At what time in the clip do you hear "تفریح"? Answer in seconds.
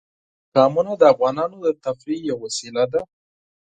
1.83-2.19